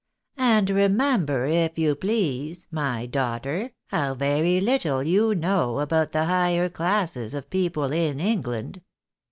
[0.39, 6.69] And remember, if you please, my daughter, how very Httle you know about the higher
[6.69, 8.81] classes of people in England.